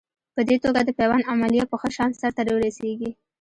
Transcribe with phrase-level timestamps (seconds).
[0.35, 3.11] په دې توګه د پیوند عملیه په ښه شان سر ته ورسېږي.